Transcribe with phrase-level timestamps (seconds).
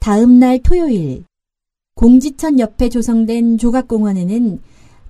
[0.00, 1.24] 다음 날 토요일
[1.94, 4.58] 공지천 옆에 조성된 조각공원에는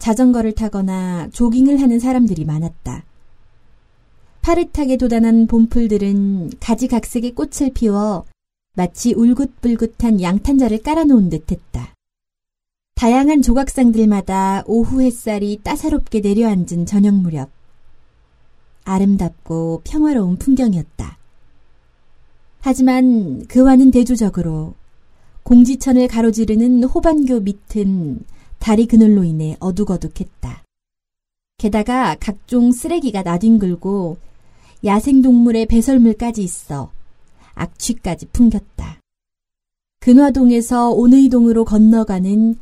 [0.01, 3.04] 자전거를 타거나 조깅을 하는 사람들이 많았다.
[4.42, 8.24] 파릇하게 돋아난 봄풀들은 가지각색의 꽃을 피워
[8.74, 11.95] 마치 울긋불긋한 양탄자를 깔아놓은 듯했다.
[12.97, 17.48] 다양한 조각상들마다 오후 햇살이 따사롭게 내려앉은 저녁 무렵
[18.83, 21.16] 아름답고 평화로운 풍경이었다.
[22.62, 24.80] 하지만 그와는 대조적으로
[25.51, 28.21] 공지천을 가로지르는 호반교 밑은
[28.61, 30.63] 다리 그늘로 인해 어둑어둑했다.
[31.59, 34.17] 게다가 각종 쓰레기가 나뒹굴고
[34.85, 36.93] 야생동물의 배설물까지 있어
[37.55, 39.01] 악취까지 풍겼다.
[39.99, 42.57] 근화동에서 온의동으로 건너가는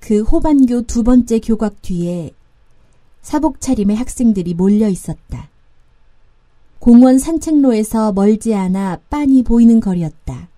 [0.00, 2.32] 그 호반교 두 번째 교각 뒤에
[3.20, 5.48] 사복 차림의 학생들이 몰려 있었다.
[6.80, 10.50] 공원 산책로에서 멀지 않아 빤히 보이는 거리였다.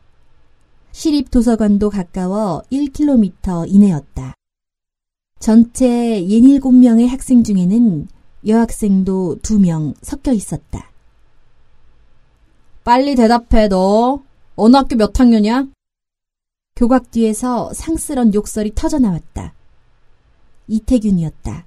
[0.94, 4.34] 시립 도서관도 가까워 1km 이내였다.
[5.40, 5.88] 전체
[6.23, 8.06] 67명의 학생 중에는
[8.46, 10.92] 여학생도 2명 섞여 있었다.
[12.84, 14.23] 빨리 대답해, 너.
[14.54, 15.66] 어느 학교 몇 학년이야?
[16.76, 19.52] 교각 뒤에서 상스런 욕설이 터져 나왔다.
[20.68, 21.66] 이태균이었다.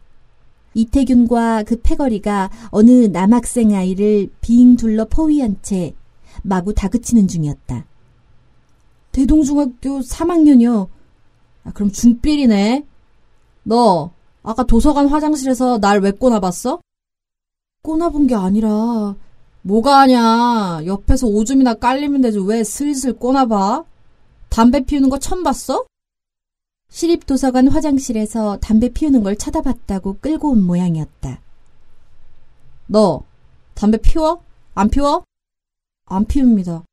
[0.73, 5.95] 이태균과 그 패거리가 어느 남학생 아이를 빙 둘러 포위한 채
[6.44, 7.86] 마구 다그치는 중이었다.
[9.18, 10.90] 대동중학교 3학년이요.
[11.64, 12.86] 아, 그럼 중필이네.
[13.64, 14.12] 너
[14.44, 16.80] 아까 도서관 화장실에서 날 왜 꼬나봤어?
[17.82, 19.16] 꼬나본 게 아니라
[19.64, 20.86] 뭐가 아냐.
[20.86, 23.86] 옆에서 오줌이나 깔리면 되지 왜 슬슬 꼬나봐?
[24.50, 25.88] 담배 피우는 거 처음 봤어?
[26.90, 31.42] 시립도서관 화장실에서 담배 피우는 걸 쳐다봤다고 끌고 온 모양이었다.
[32.86, 33.24] 너
[33.74, 34.44] 담배 피워?
[34.76, 35.24] 안 피워?
[36.06, 36.84] 안 피웁니다.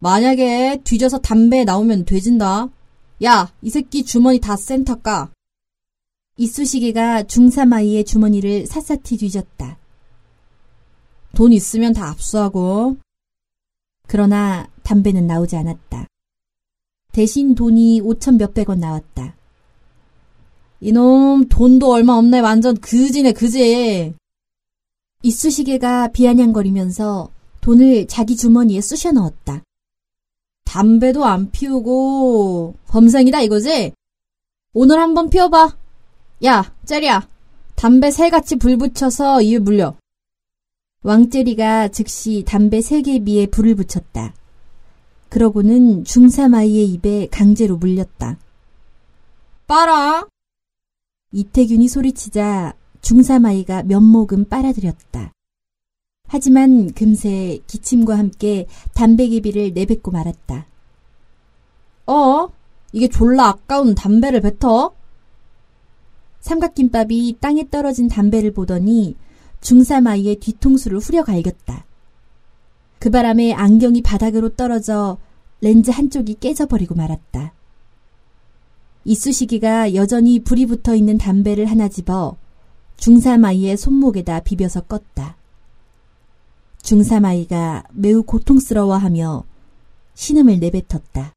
[0.00, 2.68] 만약에 뒤져서 담배 나오면 돼진다.
[3.22, 5.30] 야, 이 새끼 주머니 다 센터 까.
[6.38, 9.78] 이쑤시개가 중3 아이의 주머니를 샅샅이 뒤졌다.
[11.36, 12.96] 돈 있으면 다 압수하고.
[14.06, 16.06] 그러나 담배는 나오지 않았다.
[17.12, 19.36] 대신 돈이 5천 몇백 원 나왔다.
[20.80, 24.14] 이놈 돈도 얼마 없네 완전 그지네 그지.
[25.22, 29.62] 이쑤시개가 비아냥거리면서 돈을 자기 주머니에 쑤셔 넣었다.
[30.70, 33.92] 담배도 안 피우고 범생이다 이거지?
[34.72, 35.76] 오늘 한번 피워봐.
[36.44, 37.28] 야, 째리야.
[37.74, 39.96] 담배 세 같이 불 붙여서 이에 물려.
[41.02, 44.32] 왕째리가 즉시 담배 세 개비에 불을 붙였다.
[45.28, 48.38] 그러고는 중3 아이의 입에 강제로 물렸다.
[49.66, 50.28] 빨아!
[51.32, 55.32] 이태균이 소리치자 중3 아이가 면목은 빨아들였다.
[56.32, 60.64] 하지만 금세 기침과 함께 담배기비를 내뱉고 말았다.
[62.06, 62.48] 어?
[62.92, 64.94] 이게 졸라 아까운 담배를 뱉어?
[66.38, 69.16] 삼각김밥이 땅에 떨어진 담배를 보더니
[69.60, 71.84] 중3 아이의 뒤통수를 후려 갈겼다.
[73.00, 75.18] 그 바람에 안경이 바닥으로 떨어져
[75.60, 77.54] 렌즈 한쪽이 깨져버리고 말았다.
[79.04, 82.36] 이쑤시개가 여전히 불이 붙어 있는 담배를 하나 집어
[82.98, 85.39] 중3 아이의 손목에다 비벼서 껐다.
[86.82, 89.44] 중3 아이가 매우 고통스러워하며
[90.14, 91.32] 신음을 내뱉었다.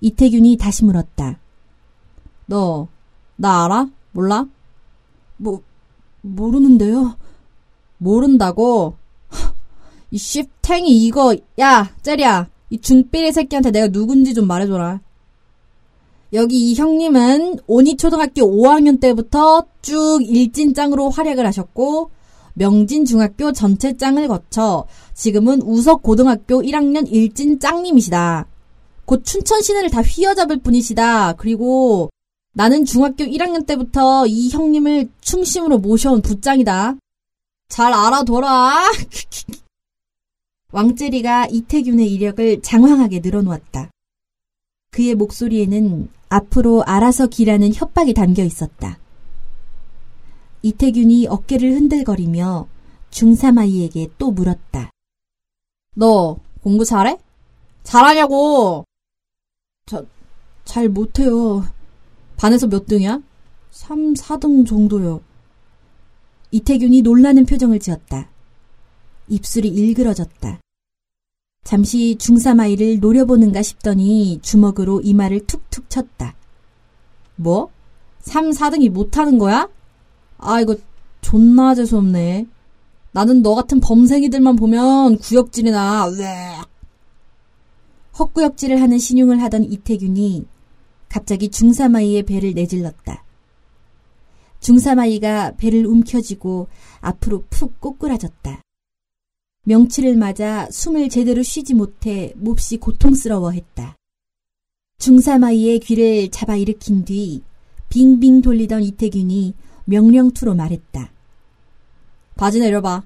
[0.00, 1.38] 이태균이 다시 물었다.
[2.46, 2.88] 너,
[3.36, 3.88] 나 알아?
[4.12, 4.46] 몰라?
[5.36, 5.62] 뭐,
[6.20, 7.16] 모르는데요.
[7.98, 8.96] 모른다고?
[10.10, 12.48] 이 씹탱이 이거, 야, 째리야.
[12.70, 15.00] 이 중삐리 새끼한테 내가 누군지 좀 말해줘라.
[16.32, 22.10] 여기 이 형님은 오니 초등학교 5학년 때부터 쭉 일진짱으로 활약을 하셨고,
[22.54, 28.46] 명진중학교 전체 짱을 거쳐 지금은 우석고등학교 1학년 일진 짱님이시다.
[29.04, 31.34] 곧 춘천 시내를 다 휘어잡을 분이시다.
[31.34, 32.10] 그리고
[32.54, 36.96] 나는 중학교 1학년 때부터 이 형님을 충심으로 모셔온 부짱이다.
[37.68, 38.90] 잘 알아둬라.
[40.72, 43.90] 왕재리가 이태균의 이력을 장황하게 늘어놓았다.
[44.90, 48.98] 그의 목소리에는 앞으로 알아서 기라는 협박이 담겨 있었다.
[50.62, 52.68] 이태균이 어깨를 흔들거리며
[53.10, 54.90] 중3 아이에게 또 물었다.
[55.94, 57.18] 너 공부 잘해?
[57.82, 58.84] 잘하냐고!
[59.86, 60.04] 저,
[60.64, 61.66] 잘 못해요.
[62.36, 63.20] 반에서 몇 등이야?
[63.70, 65.20] 3, 4등 정도요.
[66.52, 68.30] 이태균이 놀라는 표정을 지었다.
[69.28, 70.60] 입술이 일그러졌다.
[71.64, 76.34] 잠시 중3 아이를 노려보는가 싶더니 주먹으로 이마를 툭툭 쳤다.
[77.36, 77.70] 뭐?
[78.20, 79.68] 3, 4등이 못하는 거야?
[80.42, 80.76] 아, 이거
[81.20, 82.46] 존나 재수없네.
[83.12, 86.56] 나는 너 같은 범생이들만 보면 구역질이 나, 왜.
[88.18, 90.46] 헛구역질을 하는 신용을 하던 이태균이
[91.08, 93.24] 갑자기 중사마이의 배를 내질렀다.
[94.60, 96.68] 중사마이가 배를 움켜쥐고
[97.00, 98.62] 앞으로 푹 꼬꾸라졌다.
[99.64, 103.96] 명치를 맞아 숨을 제대로 쉬지 못해 몹시 고통스러워했다.
[104.98, 107.42] 중사마이의 귀를 잡아 일으킨 뒤
[107.88, 109.54] 빙빙 돌리던 이태균이
[109.84, 111.10] 명령투로 말했다.
[112.36, 113.04] 바지 내려봐.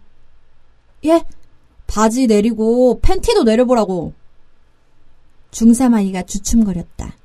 [1.07, 1.25] 예?
[1.87, 4.13] 바지 내리고 팬티도 내려보라고.
[5.51, 7.17] 중사마이가 주춤거렸다.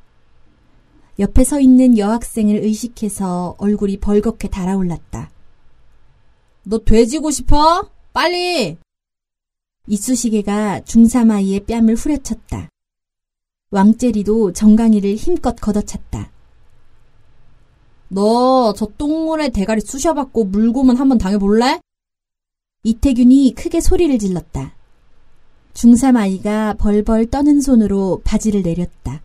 [1.19, 5.30] 옆에 서 있는 여학생을 의식해서 얼굴이 벌겋게 달아올랐다.
[6.63, 7.89] 너 돼지고 싶어?
[8.13, 8.77] 빨리!
[9.88, 12.69] 이쑤시개가 중사마이의 뺨을 후려쳤다.
[13.71, 16.30] 왕제리도 정강이를 힘껏 걷어찼다.
[18.13, 21.79] 너 저 똥물에 대가리 쑤셔받고 물고문 한번 당해볼래?
[22.83, 24.75] 이태균이 크게 소리를 질렀다.
[25.73, 29.21] 중사마이가 벌벌 떠는 손으로 바지를 내렸다.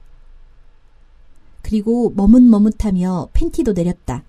[1.62, 4.22] 그리고 머뭇머뭇하며 팬티도 내렸다.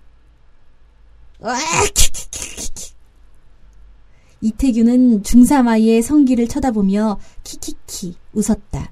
[4.40, 8.90] 이태규는 중사마이의 성기를 쳐다보며 키키키 웃었다.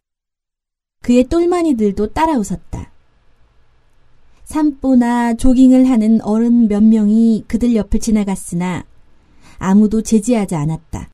[1.02, 2.92] 그의 똘마니들도 따라 웃었다.
[4.46, 8.84] 산보나 조깅을 하는 어른 몇 명이 그들 옆을 지나갔으나
[9.58, 11.10] 아무도 제지하지 않았다.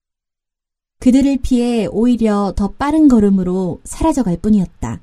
[1.01, 5.01] 그들을 피해 오히려 더 빠른 걸음으로 사라져갈 뿐이었다.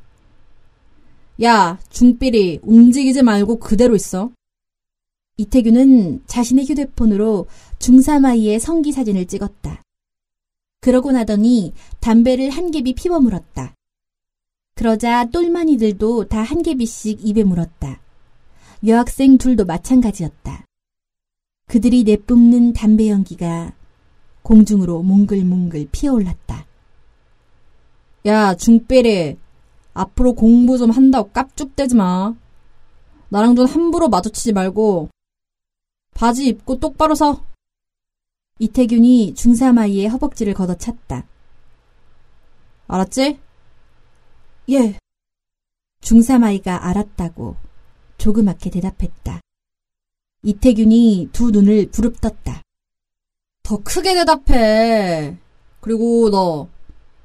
[1.42, 4.32] 야, 중삐리, 움직이지 말고 그대로 있어.
[5.38, 7.48] 이태규는 자신의 휴대폰으로
[7.80, 9.82] 중사마이의 성기 사진을 찍었다.
[10.82, 13.74] 그러고 나더니 담배를 한 개비 피워 물었다.
[14.76, 18.00] 그러자 똘마니들도 다 한 개비씩 입에 물었다.
[18.88, 20.66] 여학생 둘도 마찬가지였다.
[21.68, 23.74] 그들이 내뿜는 담배 연기가
[24.42, 26.66] 공중으로 몽글몽글 피어올랐다.
[28.26, 29.38] 야, 중삐리,
[29.94, 32.34] 앞으로 공부 좀 한다고 깝죽대지 마.
[33.28, 35.10] 나랑 좀 함부로 마주치지 말고
[36.16, 37.46] 바지 입고 똑바로 서.
[38.60, 41.26] 이태균이 중사마이의 허벅지를 걷어찼다.
[42.88, 43.40] 알았지?
[44.70, 44.98] 예.
[46.02, 47.69] 중사마이가 알았다고
[48.20, 49.40] 조그맣게 대답했다.
[50.44, 52.62] 이태균이 두 눈을 부릅떴다.
[53.64, 55.38] 더 크게 대답해.
[55.82, 56.68] 그리고 너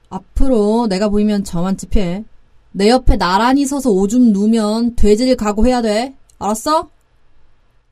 [0.08, 2.25] 앞으로 내가 보이면 저만 집해.
[2.73, 6.17] 내 옆에 나란히 서서 오줌 누면 돼지를 각오해야 돼.
[6.38, 6.91] 알았어?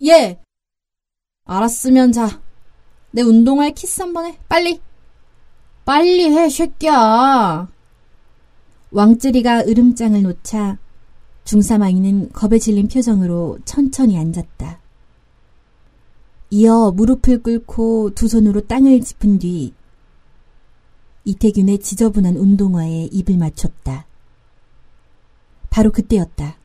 [0.07, 0.41] 예.
[1.45, 2.41] 알았으면 자.
[3.11, 4.39] 내 운동화에 키스 한 번 해.
[4.49, 4.81] 빨리.
[5.85, 7.69] 빨리 해, 쉐끼야.
[8.91, 10.79] 왕쯔리가 으름장을 놓자
[11.45, 14.81] 중사마이는 겁에 질린 표정으로 천천히 앉았다.
[16.51, 19.73] 이어 무릎을 꿇고 두 손으로 땅을 짚은 뒤
[21.25, 24.07] 이태균의 지저분한 운동화에 입을 맞췄다.
[25.71, 26.57] 바로 그때였다.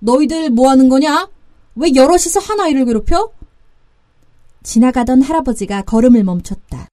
[0.00, 1.28] 너희들 뭐 하는 거냐?
[1.74, 3.30] 왜 여럿이서 한 아이를 괴롭혀?
[4.62, 6.88] 지나가던 할아버지가 걸음을 멈췄다.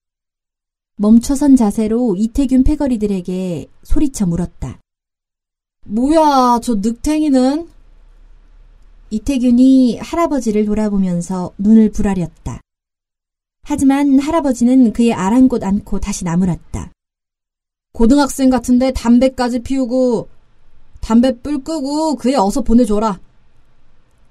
[0.97, 4.79] 멈춰선 자세로 이태균 패거리들에게 소리쳐 물었다.
[5.83, 7.67] 뭐야, 저 늑탱이는?
[9.09, 12.61] 이태균이 할아버지를 돌아보면서 눈을 부라렸다.
[13.63, 16.91] 하지만 할아버지는 그의 아랑곳 않고 다시 나무랐다.
[17.93, 20.29] 고등학생 같은데 담배까지 피우고
[20.99, 23.19] 담배 뿔 끄고 그애 어서 보내줘라.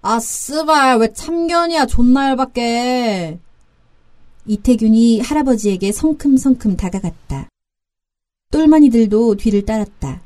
[0.02, 3.38] 아, 쓰발, 왜 참견이야, 존나 열받게.
[4.46, 7.48] 이태균이 할아버지에게 성큼성큼 다가갔다.
[8.50, 10.20] 똘마니들도 뒤를 따랐다.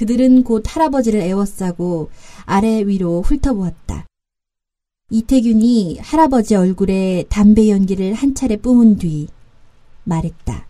[0.00, 2.08] 그들은 곧 할아버지를 애워싸고
[2.46, 4.06] 아래 위로 훑어보았다.
[5.10, 9.28] 이태균이 할아버지 얼굴에 담배 연기를 한 차례 뿜은 뒤
[10.04, 10.66] 말했다.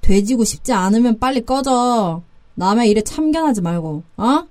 [0.00, 2.22] 돼지고 싶지 않으면 빨리 꺼져.
[2.54, 4.46] 남의 일에 참견하지 말고, 어?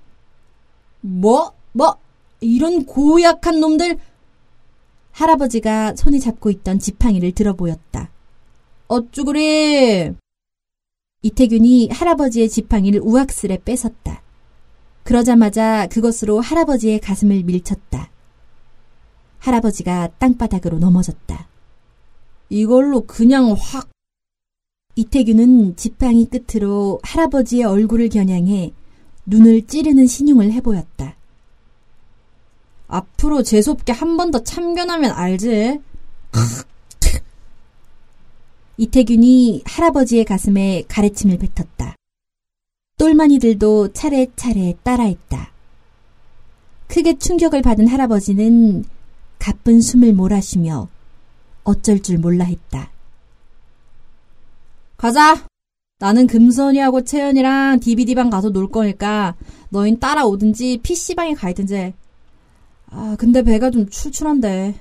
[1.00, 1.52] 뭐?
[1.72, 1.96] 뭐?
[2.40, 3.96] 이런 고약한 놈들!
[5.12, 8.10] 할아버지가 손에 잡고 있던 지팡이를 들어 보였다.
[8.88, 10.14] 어쭈그리!
[11.22, 14.22] 이태균이 할아버지의 지팡이를 우악스레 뺏었다.
[15.02, 18.10] 그러자마자 그것으로 할아버지의 가슴을 밀쳤다.
[19.38, 21.48] 할아버지가 땅바닥으로 넘어졌다.
[22.50, 23.88] 이걸로 그냥 확
[24.96, 28.72] 이태규는 지팡이 끝으로 할아버지의 얼굴을 겨냥해
[29.26, 31.16] 눈을 찌르는 신용을 해보였다.
[32.88, 35.80] 앞으로 재수없게 한 번 더 참견하면 알지?
[38.78, 41.96] 이태균이 할아버지의 가슴에 가래침을 뱉었다.
[42.96, 45.50] 똘마니들도 차례차례 따라했다.
[46.86, 48.84] 크게 충격을 받은 할아버지는
[49.40, 50.88] 가쁜 숨을 몰아쉬며
[51.64, 52.90] 어쩔 줄 몰라 했다.
[54.96, 55.44] 가자.
[55.98, 59.34] 나는 금선이하고 채연이랑 DVD방 가서 놀 거니까
[59.70, 61.94] 너흰 따라오든지 PC방에 가있든지.
[62.90, 64.76] 아, 근데 배가 좀 출출한데.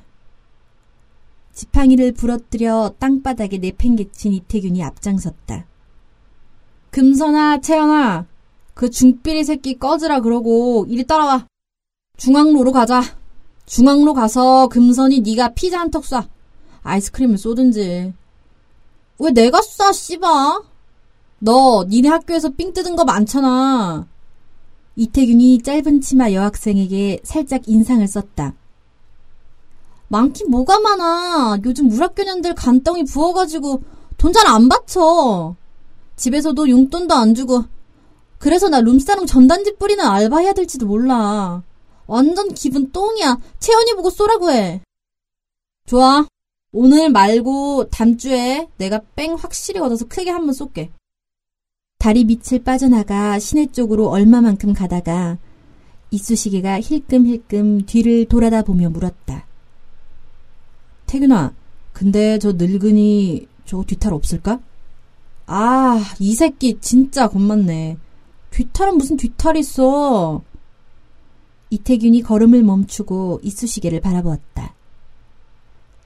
[1.58, 5.66] 지팡이를 부러뜨려 땅바닥에 내팽개친 이태균이 앞장섰다.
[6.92, 8.28] 금선아, 채연아,
[8.76, 11.48] 그 중삐리 새끼 꺼지라 그러고 이리 따라와.
[12.16, 13.02] 중앙로로 가자.
[13.66, 16.28] 중앙로 가서 금선이 네가 피자 한 턱 쏴.
[16.84, 18.14] 아이스크림을 쏘든지.
[19.18, 20.62] 왜 내가 쏴, 씨바?
[21.40, 24.06] 너 니네 학교에서 삥 뜯은 거 많잖아.
[24.96, 28.54] 이태균이 짧은 치마 여학생에게 살짝 인상을 썼다.
[30.10, 31.58] 많긴 뭐가 많아.
[31.66, 33.82] 요즘 우학교년들 간덩이 부어가지고
[34.18, 35.56] 돈 잘 안 받쳐.
[36.16, 37.64] 집에서도 용돈도 안 주고.
[38.40, 41.62] 그래서 나 룸사롱 전단지 뿌리는 알바 해야 될지도 몰라.
[42.08, 43.38] 완전 기분 똥이야.
[43.60, 44.82] 채연이 보고 쏘라고 해.
[45.86, 46.26] 좋아.
[46.72, 50.92] 오늘 말고 다음 주에 내가 뺑 확실히 얻어서 크게 한번 쏠게.
[52.00, 55.38] 다리 밑을 빠져나가 시내 쪽으로 얼마만큼 가다가
[56.12, 59.46] 이쑤시개가 힐끔힐끔 뒤를 돌아다 보며 물었다.
[61.08, 61.54] 태균아,
[61.94, 64.60] 근데 저 늙은이 저 뒤탈 없을까?
[65.48, 67.98] 아, 이 새끼 진짜 겁맞네.
[68.52, 70.44] 뒤탈은 무슨 뒤탈이 있어.
[71.70, 74.76] 이태균이 걸음을 멈추고 이쑤시개를 바라보았다.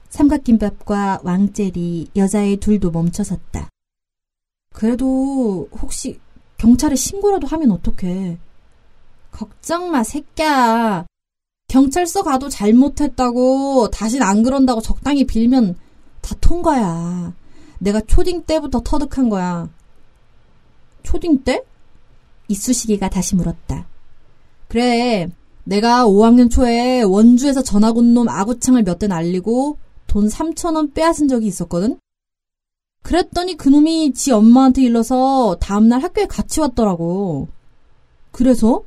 [0.08, 3.68] 삼각김밥과 왕젤이 여자의 둘도 멈춰섰다.
[4.72, 6.20] 그래도 혹시
[6.58, 8.38] 경찰에 신고라도 하면 어떡해.
[9.30, 11.06] 걱정 마, 새끼야.
[11.76, 15.74] 경찰서 가도 잘못했다고, 다신 안 그런다고 적당히 빌면
[16.20, 17.32] 다 통과야.
[17.78, 19.70] 내가 초딩 때부터 터득한 거야.
[21.02, 21.64] 초딩 때?
[22.48, 23.86] 이쑤시개가 다시 물었다.
[24.68, 25.30] 그래,
[25.64, 31.46] 내가 5학년 초에 원주에서 전학 온 놈 아구창을 몇 대 날리고 돈 3천원 빼앗은 적이
[31.46, 31.98] 있었거든?
[33.02, 37.48] 그랬더니 그놈이 지 엄마한테 일러서 다음날 학교에 같이 왔더라고.
[38.30, 38.84] 그래서?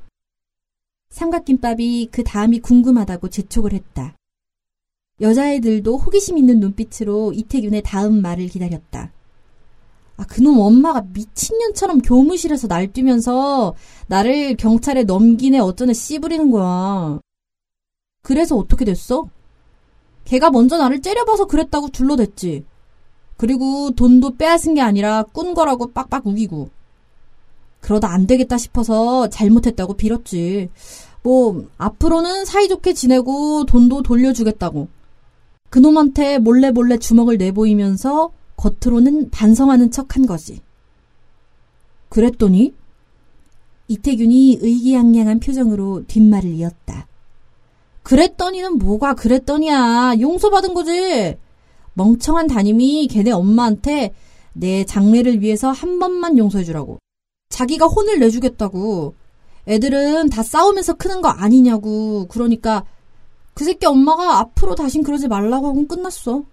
[1.16, 4.18] 삼각김밥이 그 다음이 궁금하다고 재촉을 했다.
[5.22, 9.14] 여자애들도 호기심 있는 눈빛으로 이태균의 다음 말을 기다렸다.
[10.18, 13.76] 아, 그놈 엄마가 미친년처럼 교무실에서 날뛰면서
[14.08, 17.22] 나를 경찰에 넘기네 어쩌네 씨부리는 거야.
[18.22, 19.30] 그래서 어떻게 됐어?
[20.26, 22.66] 걔가 먼저 나를 째려봐서 그랬다고 둘러댔지.
[23.38, 26.75] 그리고 돈도 빼앗은 게 아니라 꾼 거라고 빡빡 우기고.
[27.86, 30.70] 그러다 안 되겠다 싶어서 잘못했다고 빌었지.
[31.22, 34.88] 뭐, 앞으로는 사이좋게 지내고 돈도 돌려주겠다고.
[35.70, 40.62] 그놈한테 몰래 몰래 주먹을 내보이면서 겉으로는 반성하는 척 한 거지.
[42.10, 42.74] 그랬더니
[43.88, 47.06] 이태균이 의기양양한 표정으로 뒷말을 이었다.
[48.02, 50.16] 그랬더니는 뭐가 그랬더니야.
[50.20, 51.38] 용서받은 거지.
[51.94, 54.16] 멍청한 담임이 걔네 엄마한테
[54.54, 56.98] 내 장래를 위해서 한 번만 용서해주라고.
[57.56, 59.16] 자기가 혼을 내주겠다고.
[59.68, 62.28] 애들은 다 싸우면서 크는 거 아니냐고.
[62.28, 62.84] 그러니까
[63.54, 66.44] 그 새끼 엄마가 앞으로 다신 그러지 말라고 하고 끝났어.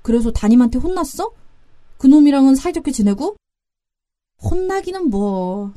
[0.00, 1.30] 그래서 담임한테 혼났어?
[1.98, 3.36] 그놈이랑은 사이좋게 지내고?
[4.42, 5.72] 혼나기는 뭐.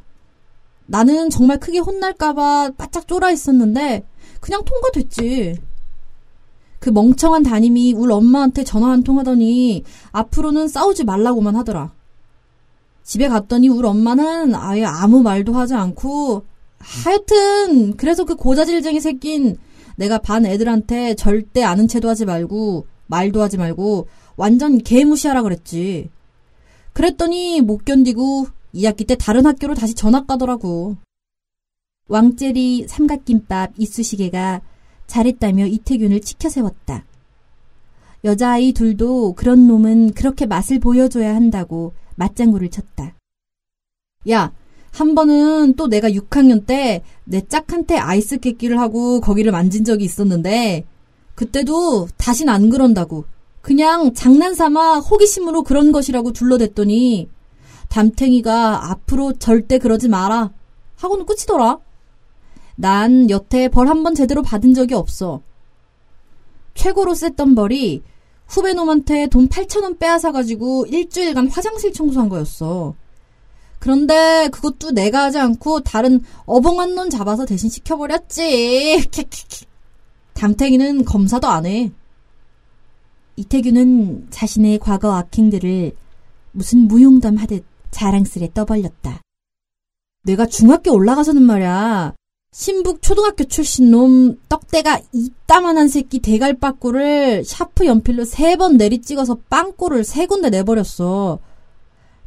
[0.86, 4.06] 나는 정말 크게 혼날까봐 바짝 쫄아 있었는데,
[4.40, 5.58] 그냥 통과됐지.
[6.80, 11.99] 그 멍청한 담임이 울 엄마한테 전화 한 통 하더니, 앞으로는 싸우지 말라고만 하더라.
[13.10, 16.44] 집에 갔더니 울 엄마는 아예 아무 말도 하지 않고,
[16.78, 19.58] 하여튼, 그래서 그 고자질쟁이 새낀
[19.96, 26.12] 내가 반 애들한테 절대 아는 체도 하지 말고 말도 하지 말고 완전 개무시하라 그랬지.
[26.94, 30.96] 그랬더니 못 견디고 2학기 때 다른 학교로 다시 전학 가더라고.
[32.10, 34.62] 왕젤이 삼각김밥 이쑤시개가
[35.08, 37.06] 잘했다며 이태균을 치켜 세웠다.
[38.24, 43.16] 여자아이 둘도 그런 놈은 그렇게 맛을 보여줘야 한다고 맞장구를 쳤다.
[44.30, 44.52] 야,
[44.92, 50.86] 한 번은 또 내가 6학년 때 내 짝한테 아이스 깨끼를 하고 거기를 만진 적이 있었는데
[51.36, 53.26] 그때도 다신 안 그런다고
[53.62, 57.30] 그냥 장난삼아 호기심으로 그런 것이라고 둘러댔더니
[57.90, 60.52] 담탱이가 앞으로 절대 그러지 마라
[60.98, 61.78] 하고는 끝이더라.
[62.76, 65.42] 난 여태 벌 한 번 제대로 받은 적이 없어.
[66.74, 68.02] 최고로 셌던 벌이
[68.50, 72.96] 후배 놈한테 돈 8천원 빼앗아가지고 일주일간 화장실 청소한 거였어.
[73.78, 79.08] 그런데 그것도 내가 하지 않고 다른 어벙한 놈 잡아서 대신 시켜버렸지.
[80.34, 81.92] 담탱이는 검사도 안 해.
[83.36, 85.94] 이태규는 자신의 과거 악행들을
[86.52, 89.22] 무슨 무용담 하듯 자랑스레 떠벌렸다.
[90.24, 92.16] 내가 중학교 올라가서는 말이야.
[92.60, 100.04] 신북 초등학교 출신 놈 떡대가 이따만한 새끼 대갈빠꾸를 샤프 연필로 세 번 내리 찍어서 빵꾸를
[100.04, 101.38] 세 군데 내버렸어.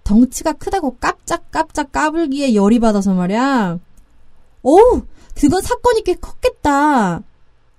[0.05, 3.79] 덩치가 크다고 깜짝깜짝 까불기에 열이 받아서 말이야.
[4.63, 5.03] 어우,
[5.35, 7.23] 그건 사건이 꽤 컸겠다.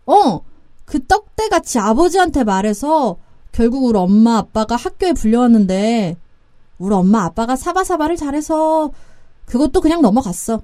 [0.06, 0.42] 어,
[0.86, 3.18] 그 떡대같이 아버지한테 말해서
[3.54, 6.18] 결국 우리 엄마 아빠가 학교에 불려왔는데
[6.78, 8.92] 우리 엄마 아빠가 사바사바를 잘해서
[9.46, 10.62] 그것도 그냥 넘어갔어.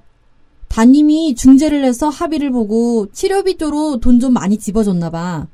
[0.70, 5.48] 담임이 중재를 해서 합의를 보고 치료비조로 돈 좀 많이 집어줬나 봐.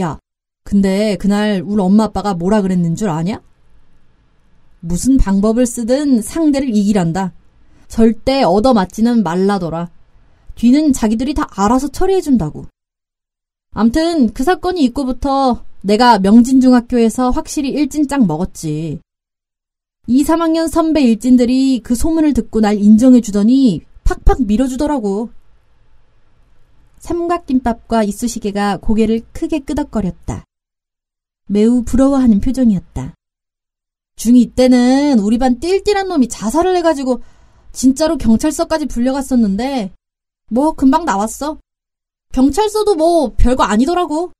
[0.00, 0.18] 야,
[0.64, 3.40] 근데 그날 우리 엄마 아빠가 뭐라 그랬는 줄 아냐?
[4.80, 7.32] 무슨 방법을 쓰든 상대를 이기란다.
[7.88, 9.90] 절대 얻어맞지는 말라더라.
[10.54, 12.64] 뒤는 자기들이 다 알아서 처리해준다고.
[13.74, 19.00] 암튼 그 사건이 있고부터 내가 명진중학교에서 확실히 일진짱 먹었지.
[20.06, 25.30] 2, 3학년 선배 일진들이 그 소문을 듣고 날 인정해주더니 팍팍 밀어주더라고.
[26.98, 30.44] 삼각김밥과 이쑤시개가 고개를 크게 끄덕거렸다.
[31.48, 33.14] 매우 부러워하는 표정이었다.
[34.16, 37.20] 중2 때는 우리 반 띨띨한 놈이 자살을 해가지고
[37.72, 39.92] 진짜로 경찰서까지 불려갔었는데
[40.50, 41.58] 뭐 금방 나왔어.
[42.32, 44.32] 경찰서도 뭐 별거 아니더라고.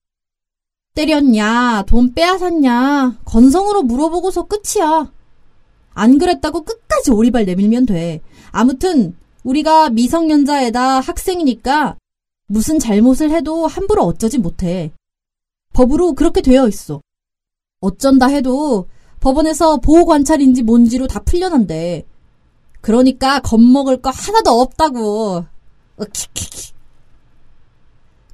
[0.95, 5.13] 때렸냐, 돈 빼앗았냐, 건성으로 물어보고서 끝이야.
[5.93, 8.23] 안 그랬다고 끝까지 오리발 내밀면 돼.
[8.51, 11.97] 아무튼 우리가 미성년자에다 학생이니까
[12.49, 14.93] 무슨 잘못을 해도 함부로 어쩌지 못해.
[15.73, 17.01] 법으로 그렇게 되어 있어.
[17.81, 18.89] 어쩐다 해도
[19.21, 22.05] 법원에서 보호관찰인지 뭔지로 다 풀려난대.
[22.81, 25.45] 그러니까 겁먹을 거 하나도 없다고.
[26.01, 26.73] 으키키키.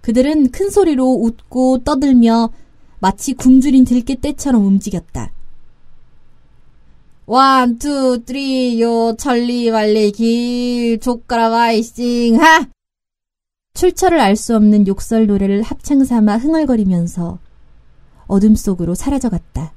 [0.01, 2.51] 그들은 큰 소리로 웃고 떠들며
[3.01, 5.31] 마치 굶주린 들개 떼처럼 움직였다.
[7.27, 12.67] One, two, three, 요, 천리, 만리, 길, 족가라, 와이싱, 하!
[13.75, 17.39] 출처를 알 수 없는 욕설 노래를 합창 삼아 흥얼거리면서
[18.27, 19.73] 어둠 속으로 사라져갔다.